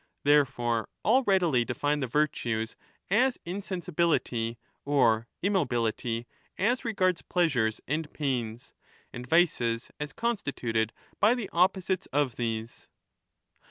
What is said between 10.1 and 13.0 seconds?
constituted by the opposites of these.